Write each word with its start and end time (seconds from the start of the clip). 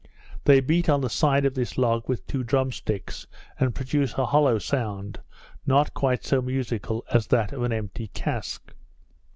They 0.45 0.61
beat 0.61 0.89
on 0.89 1.01
the 1.01 1.11
side 1.11 1.45
of 1.45 1.53
this 1.53 1.77
log 1.77 2.09
with 2.09 2.25
two 2.25 2.43
drum 2.43 2.71
sticks, 2.71 3.27
and 3.59 3.75
produce 3.75 4.15
an 4.15 4.25
hollow 4.25 4.57
sound, 4.57 5.19
not 5.63 5.93
quite 5.93 6.23
so 6.25 6.41
musical 6.41 7.05
as 7.11 7.27
that 7.27 7.51
of 7.53 7.61
an 7.61 7.71
empty 7.71 8.07
cask. 8.07 8.73